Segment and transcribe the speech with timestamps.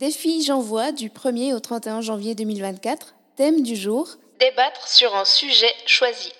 [0.00, 3.14] Défi J'envoie du 1er au 31 janvier 2024.
[3.36, 4.08] Thème du jour
[4.40, 6.32] Débattre sur un sujet choisi.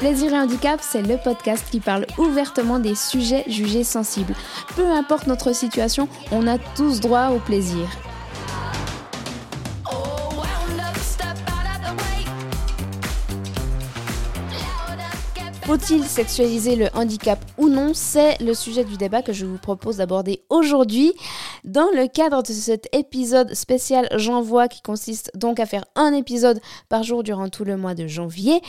[0.00, 4.34] Plaisir et handicap, c'est le podcast qui parle ouvertement des sujets jugés sensibles.
[4.74, 7.88] Peu importe notre situation, on a tous droit au plaisir.
[15.72, 19.96] Faut-il sexualiser le handicap ou non C'est le sujet du débat que je vous propose
[19.96, 21.14] d'aborder aujourd'hui.
[21.64, 26.60] Dans le cadre de cet épisode spécial J'envoie, qui consiste donc à faire un épisode
[26.90, 28.60] par jour durant tout le mois de janvier.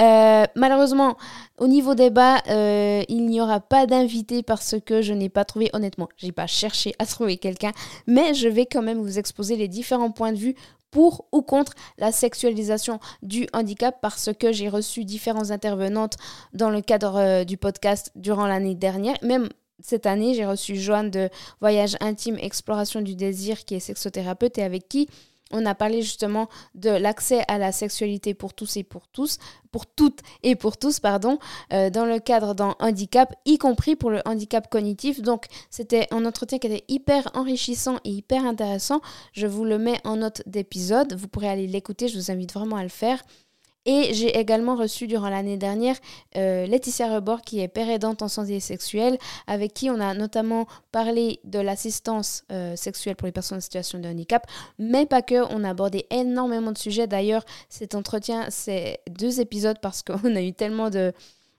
[0.00, 1.16] Euh, malheureusement,
[1.58, 5.70] au niveau débat, euh, il n'y aura pas d'invité parce que je n'ai pas trouvé,
[5.74, 7.70] honnêtement, j'ai pas cherché à trouver quelqu'un,
[8.08, 10.56] mais je vais quand même vous exposer les différents points de vue
[10.90, 16.16] pour ou contre la sexualisation du handicap parce que j'ai reçu différentes intervenantes
[16.54, 19.16] dans le cadre euh, du podcast durant l'année dernière.
[19.22, 19.48] Même
[19.80, 24.62] cette année, j'ai reçu Joanne de Voyage intime exploration du désir qui est sexothérapeute et
[24.62, 25.08] avec qui
[25.52, 29.38] on a parlé justement de l'accès à la sexualité pour tous et pour tous,
[29.70, 31.38] pour toutes et pour tous, pardon,
[31.72, 35.22] euh, dans le cadre d'un handicap, y compris pour le handicap cognitif.
[35.22, 39.00] Donc, c'était un entretien qui était hyper enrichissant et hyper intéressant.
[39.32, 41.14] Je vous le mets en note d'épisode.
[41.14, 42.08] Vous pourrez aller l'écouter.
[42.08, 43.22] Je vous invite vraiment à le faire.
[43.86, 45.96] Et j'ai également reçu durant l'année dernière
[46.36, 50.66] euh, Laetitia Rebord, qui est père aidante en santé sexuelle, avec qui on a notamment
[50.92, 54.46] parlé de l'assistance euh, sexuelle pour les personnes en situation de handicap,
[54.78, 55.36] mais pas que.
[55.50, 57.06] On a abordé énormément de sujets.
[57.06, 61.12] D'ailleurs, cet entretien, c'est deux épisodes parce qu'on a eu tellement de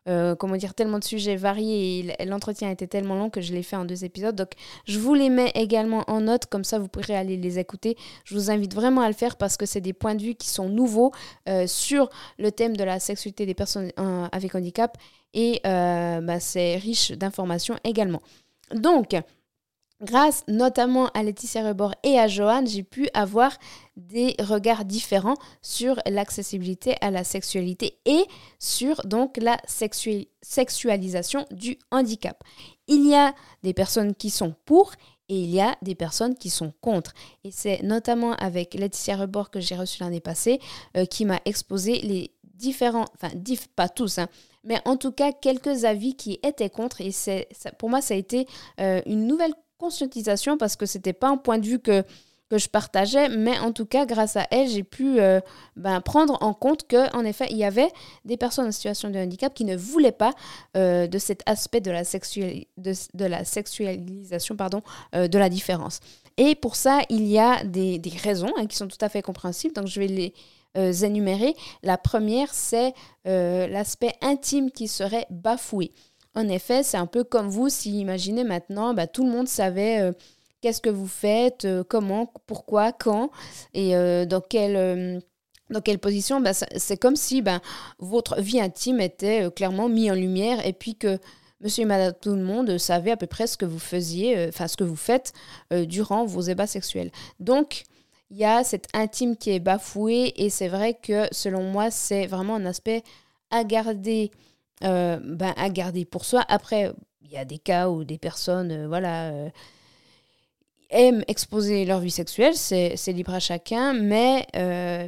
[0.08, 3.64] euh, comment dire, tellement de sujets variés et l'entretien était tellement long que je l'ai
[3.64, 4.36] fait en deux épisodes.
[4.36, 4.52] Donc,
[4.86, 7.97] je vous les mets également en note, comme ça vous pourrez aller les écouter.
[8.23, 10.50] Je vous invite vraiment à le faire parce que c'est des points de vue qui
[10.50, 11.11] sont nouveaux
[11.47, 14.97] euh, sur le thème de la sexualité des personnes euh, avec handicap
[15.33, 18.22] et bah, c'est riche d'informations également.
[18.73, 19.16] Donc,
[20.02, 23.51] Grâce notamment à Laetitia Rebord et à Johan, j'ai pu avoir
[23.97, 28.24] des regards différents sur l'accessibilité à la sexualité et
[28.59, 29.57] sur donc la
[30.41, 32.41] sexualisation du handicap.
[32.88, 34.94] Il y a des personnes qui sont pour
[35.28, 37.13] et il y a des personnes qui sont contre.
[37.44, 40.62] Et c'est notamment avec Laetitia Rebord que j'ai reçu l'année passée
[40.95, 43.34] euh, qui m'a exposé les différents, enfin
[43.75, 44.28] pas tous, hein,
[44.63, 47.01] mais en tout cas quelques avis qui étaient contre.
[47.01, 48.47] Et c'est, pour moi, ça a été
[48.79, 52.03] euh, une nouvelle conscientisation parce que c'était pas un point de vue que,
[52.50, 55.40] que je partageais, mais en tout cas, grâce à elle, j'ai pu euh,
[55.75, 57.89] ben, prendre en compte qu'en effet, il y avait
[58.25, 60.34] des personnes en situation de handicap qui ne voulaient pas
[60.75, 64.81] euh, de cet aspect de la, de, la sexualisation pardon,
[65.16, 66.00] euh, de la différence.
[66.38, 69.22] Et pour ça, il y a des, des raisons hein, qui sont tout à fait
[69.22, 70.34] compréhensibles, donc je vais les
[71.03, 71.56] énumérer.
[71.84, 72.94] La première, c'est
[73.25, 75.91] l'aspect intime qui serait bafoué.
[76.39, 80.00] En effet, c'est un peu comme vous, si imaginez maintenant, bah, tout le monde savait
[80.00, 80.13] euh,
[80.61, 83.29] qu'est-ce que vous faites, euh, comment, pourquoi, quand
[83.73, 85.22] et euh, dans quelle
[85.69, 87.59] dans quelle position, bah, c'est comme si bah,
[88.00, 91.19] votre vie intime était clairement mise en lumière et puis que
[91.59, 94.69] monsieur et madame tout le monde savait à peu près ce que vous faisiez, enfin
[94.69, 95.33] ce que vous faites
[95.71, 97.11] durant vos ébats sexuels.
[97.41, 97.83] Donc,
[98.31, 102.27] il y a cette intime qui est bafouée et c'est vrai que selon moi, c'est
[102.27, 103.03] vraiment un aspect
[103.51, 104.31] à garder
[104.84, 106.44] euh, ben, à garder pour soi.
[106.47, 109.50] Après, il y a des cas où des personnes euh, voilà, euh,
[110.90, 114.47] aiment exposer leur vie sexuelle, c'est libre à chacun, mais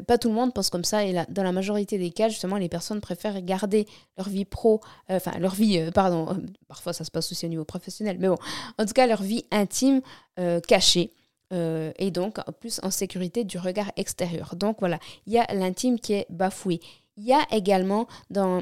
[0.05, 1.05] pas tout le monde pense comme ça.
[1.05, 5.31] Et dans la majorité des cas, justement, les personnes préfèrent garder leur vie pro, enfin
[5.39, 6.37] leur vie, pardon,
[6.67, 8.37] parfois ça se passe aussi au niveau professionnel, mais bon,
[8.77, 10.01] en tout cas leur vie intime
[10.67, 11.13] cachée.
[11.51, 14.55] et donc plus en sécurité du regard extérieur.
[14.55, 16.79] Donc voilà, il y a l'intime qui est bafoué.
[17.17, 18.61] Il y a également dans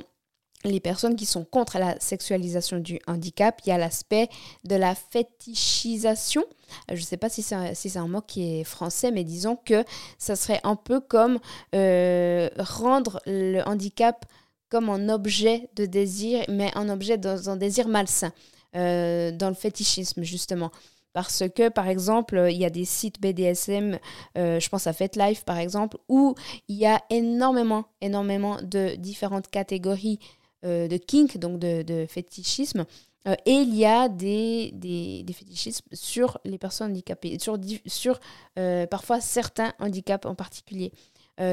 [0.66, 4.28] les personnes qui sont contre la sexualisation du handicap, il y a l'aspect
[4.66, 6.44] de la fétichisation.
[6.90, 9.86] Je ne sais pas si c'est un, mot qui est français, mais disons que
[10.18, 11.40] ça serait un peu comme
[11.76, 14.26] euh, rendre le handicap
[14.70, 18.32] comme un objet de désir, mais un objet dans un désir malsain,
[18.76, 20.72] euh, dans le fétichisme justement.
[21.12, 23.98] Parce que, par exemple, il y a des sites BDSM,
[24.38, 26.36] euh, je pense à FetLife par exemple, où
[26.68, 32.86] il y a énormément, énormément de différentes catégories euh, de kink, donc de, fétichisme.
[33.28, 38.20] Euh, et il y a des, des, fétichismes sur les personnes handicapées, sur, sur
[38.58, 40.92] euh, parfois certains handicaps en particulier.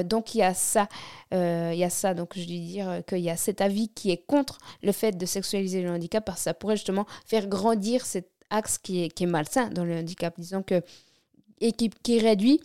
[0.05, 0.88] donc il y a ça,
[1.32, 2.14] il y a ça.
[2.14, 5.26] Donc je veux dire qu'il y a cet avis qui est contre le fait de
[5.26, 9.25] sexualiser le handicap parce que ça pourrait justement faire grandir cet axe qui est, qui
[9.25, 10.82] est malsain dans le handicap, disons que
[11.61, 12.61] et qui, qui réduit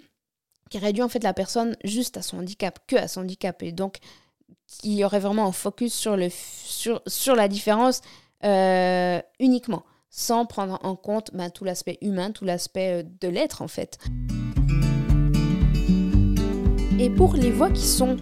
[0.71, 3.61] qui réduit en fait la personne juste à son handicap, que à son handicap.
[3.61, 3.97] Et donc,
[4.79, 8.01] qu'il y aurait vraiment un focus sur, le, sur, sur la différence
[8.43, 13.61] euh, uniquement, sans prendre en compte ben, tout l'aspect humain, tout l'aspect euh, de l'être
[13.61, 13.99] en fait.
[16.99, 18.17] Et pour les voix qui sont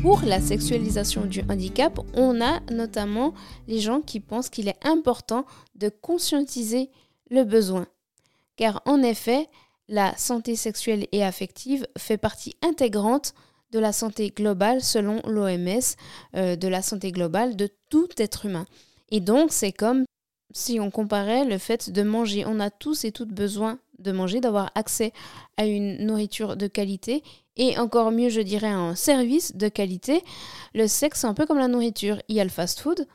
[0.00, 3.32] pour la sexualisation du handicap, on a notamment
[3.68, 5.46] les gens qui pensent qu'il est important
[5.76, 6.90] de conscientiser
[7.30, 7.86] le besoin.
[8.56, 9.48] Car en effet,
[9.88, 13.34] la santé sexuelle et affective fait partie intégrante
[13.74, 15.96] de la santé globale selon l'OMS,
[16.36, 18.66] euh, de la santé globale de tout être humain.
[19.10, 20.04] Et donc, c'est comme
[20.52, 22.44] si on comparait le fait de manger.
[22.46, 25.12] On a tous et toutes besoin de manger, d'avoir accès
[25.56, 27.24] à une nourriture de qualité
[27.56, 30.22] et encore mieux, je dirais, un service de qualité.
[30.72, 32.20] Le sexe, c'est un peu comme la nourriture.
[32.28, 33.06] Il y a le fast-food,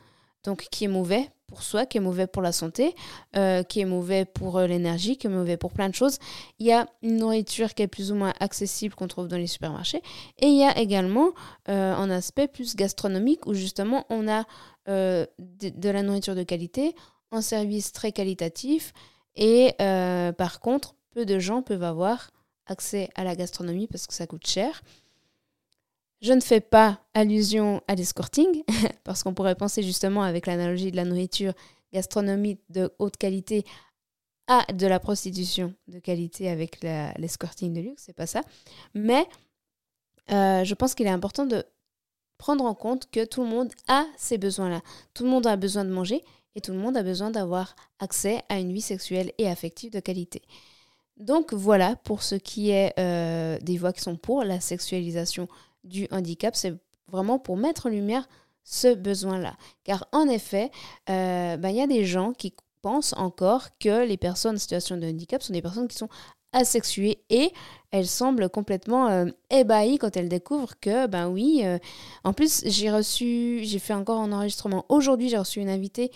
[0.44, 2.94] donc qui est mauvais pour soi, qui est mauvais pour la santé,
[3.36, 6.18] euh, qui est mauvais pour euh, l'énergie, qui est mauvais pour plein de choses.
[6.60, 9.48] Il y a une nourriture qui est plus ou moins accessible qu'on trouve dans les
[9.48, 10.00] supermarchés.
[10.38, 11.32] Et il y a également
[11.68, 14.44] euh, un aspect plus gastronomique où justement on a
[14.86, 16.96] de, de, la nourriture de qualité,
[17.30, 18.92] un service très qualitatif.
[19.36, 22.32] Et par contre, peu de gens peuvent avoir
[22.66, 24.82] accès à la gastronomie parce que ça coûte cher.
[26.22, 28.62] Je ne fais pas allusion à l'escorting,
[29.04, 31.52] parce qu'on pourrait penser justement avec l'analogie de la nourriture
[31.92, 33.64] gastronomie de haute qualité
[34.46, 38.42] à de la prostitution de qualité avec l'escorting de luxe, c'est pas ça.
[38.94, 39.26] Mais
[40.32, 41.64] euh, je pense qu'il est important de
[42.38, 44.82] prendre en compte que tout le monde a ces besoins-là.
[45.14, 46.24] Tout le monde a besoin de manger
[46.54, 50.00] et tout le monde a besoin d'avoir accès à une vie sexuelle et affective de
[50.00, 50.42] qualité.
[51.16, 55.48] Donc voilà pour ce qui est euh, des voix qui sont pour la sexualisation
[55.84, 56.56] du handicap,
[57.10, 58.28] vraiment pour mettre en lumière
[58.64, 59.56] ce besoin-là.
[59.84, 60.70] Car en effet,
[61.08, 64.96] euh, ben, il y a des gens qui pensent encore que les personnes en situation
[64.96, 66.08] de handicap sont des personnes qui sont
[66.52, 67.52] asexuées et
[67.90, 71.78] elles semblent complètement euh, ébahies quand elles découvrent que, ben oui, euh,
[72.24, 76.10] en plus j'ai reçu, j'ai fait encore un enregistrement aujourd'hui, j'ai reçu une invitée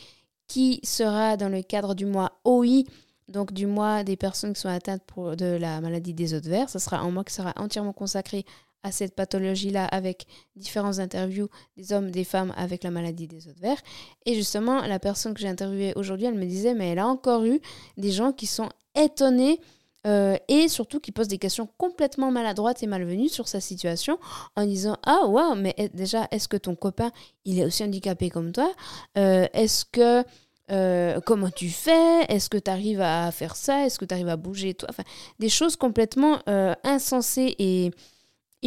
[0.48, 2.84] qui sera dans le cadre du mois OI,
[3.28, 6.68] donc du mois des personnes qui sont atteintes de la maladie des autres verts.
[6.68, 8.44] Ce sera un mois qui sera entièrement consacré
[8.84, 13.60] à cette pathologie-là avec différentes interviews des hommes, des femmes avec la maladie des autres
[13.60, 13.80] verts.
[14.26, 17.44] Et justement, la personne que j'ai interviewée aujourd'hui, elle me disait, mais elle a encore
[17.44, 17.60] eu
[17.96, 19.58] des gens qui sont étonnés
[20.06, 24.18] euh, et surtout qui posent des questions complètement maladroites et malvenues sur sa situation
[24.54, 27.10] en disant ah ouais mais déjà est-ce que ton copain
[27.46, 28.70] il est aussi handicapé comme toi?
[29.16, 30.22] Euh, est-ce que
[30.70, 32.24] euh, comment tu fais?
[32.28, 33.86] Est-ce que tu arrives à faire ça?
[33.86, 34.74] Est-ce que tu arrives à bouger?
[34.74, 35.04] Toi enfin,
[35.38, 36.40] Des choses complètement
[36.84, 37.90] insensées et,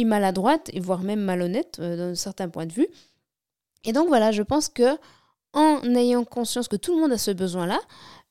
[0.04, 2.88] maladroite, et voire même malhonnête euh, d'un certain point de vue.
[3.84, 4.96] Et donc voilà, je pense que
[5.52, 7.80] en ayant conscience que tout le monde a ce besoin-là,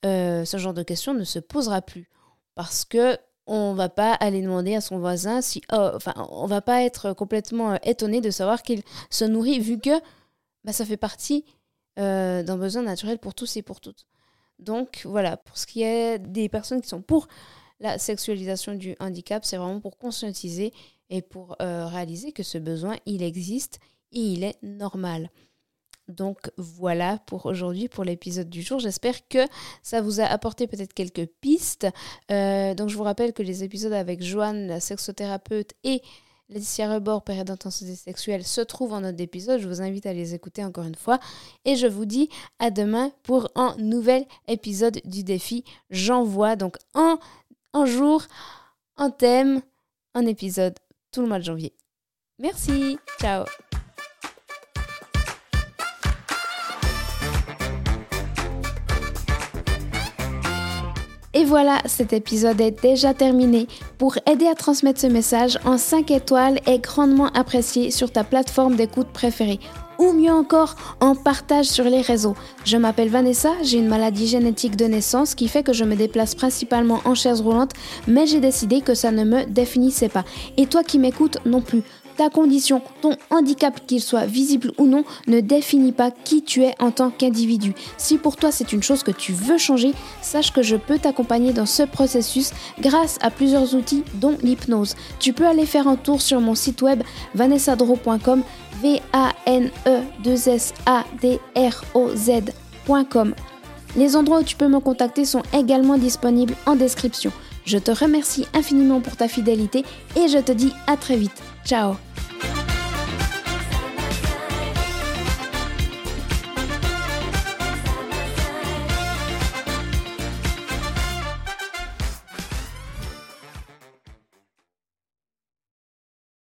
[0.04, 2.08] euh, ce genre de questions ne se posera plus.
[2.54, 5.62] Parce que on va pas aller demander à son voisin si.
[5.72, 9.78] Oh, enfin, on va pas être complètement euh, étonné de savoir qu'il se nourrit, vu
[9.78, 9.98] que
[10.64, 11.44] bah, ça fait partie
[11.96, 14.06] d'un besoin naturel pour tous et pour toutes.
[14.60, 17.26] Donc voilà, pour ce qui est des personnes qui sont pour
[17.80, 20.72] la sexualisation du handicap, c'est vraiment pour conscientiser
[21.10, 23.78] et pour euh, réaliser que ce besoin, il existe
[24.12, 25.30] et il est normal.
[26.08, 28.80] Donc voilà pour aujourd'hui, pour l'épisode du jour.
[28.80, 29.46] J'espère que
[29.82, 31.86] ça vous a apporté peut-être quelques pistes.
[32.30, 36.02] Euh, donc je vous rappelle que les épisodes avec Joanne, la sexothérapeute, et
[36.48, 39.60] Laetitia Rebord, période d'intensité sexuelle, se trouvent en notre épisode.
[39.60, 41.20] Je vous invite à les écouter encore une fois.
[41.66, 46.56] Et je vous dis à demain pour un nouvel épisode du défi J'envoie.
[46.56, 47.18] Donc un,
[47.74, 48.22] un jour,
[48.96, 49.60] un thème,
[50.14, 50.74] un épisode
[51.22, 51.72] le mois de janvier.
[52.38, 53.44] Merci, ciao
[61.34, 63.68] Et voilà, cet épisode est déjà terminé.
[63.96, 68.74] Pour aider à transmettre ce message en 5 étoiles est grandement apprécié sur ta plateforme
[68.74, 69.60] d'écoute préférée
[69.98, 72.36] ou mieux encore en partage sur les réseaux.
[72.64, 76.34] Je m'appelle Vanessa, j'ai une maladie génétique de naissance qui fait que je me déplace
[76.34, 77.72] principalement en chaise roulante,
[78.06, 80.24] mais j'ai décidé que ça ne me définissait pas.
[80.56, 81.82] Et toi qui m'écoutes non plus
[82.18, 86.74] ta condition, ton handicap, qu'il soit visible ou non, ne définit pas qui tu es
[86.80, 87.74] en tant qu'individu.
[87.96, 91.52] Si pour toi c'est une chose que tu veux changer, sache que je peux t'accompagner
[91.52, 92.50] dans ce processus
[92.80, 94.96] grâce à plusieurs outils dont l'hypnose.
[95.20, 97.04] Tu peux aller faire un tour sur mon site web
[97.36, 98.42] vanessadro.com
[98.82, 103.34] v a n e 2 s a d r o z.com.
[103.96, 107.32] Les endroits où tu peux me contacter sont également disponibles en description.
[107.64, 109.84] Je te remercie infiniment pour ta fidélité
[110.16, 111.42] et je te dis à très vite.
[111.64, 111.96] Ciao